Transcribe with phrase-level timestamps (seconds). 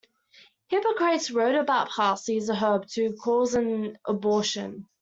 [0.71, 4.87] Hippocrates wrote about parsley as a herb to cause an abortion.